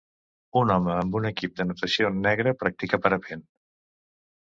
Un 0.61 0.73
home 0.75 0.91
amb 1.01 1.17
un 1.19 1.29
equip 1.31 1.53
de 1.61 1.69
natació 1.73 2.11
negre 2.25 2.57
practica 2.65 3.03
parapent. 3.07 3.49